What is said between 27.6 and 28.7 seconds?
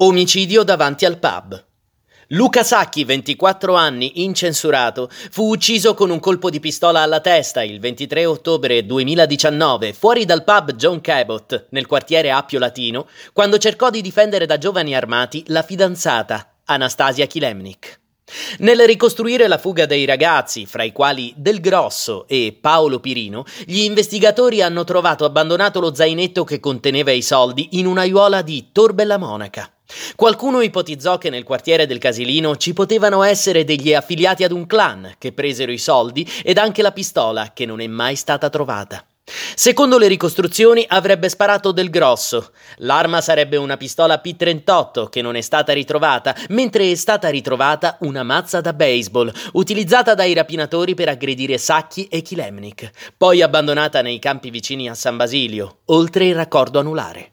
in un'aiuola di